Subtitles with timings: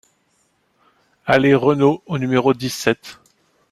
[1.27, 3.19] Allée Renault au numéro dix-sept